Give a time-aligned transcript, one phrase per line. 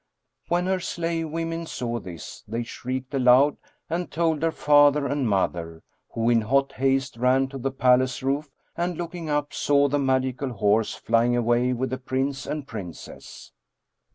[0.47, 3.57] When her slave women saw this, they shrieked aloud
[3.87, 8.49] and told her father and mother, who in hot haste ran to the palace roof
[8.75, 13.51] and looking up, saw the magical horse flying away with the Prince and Princess.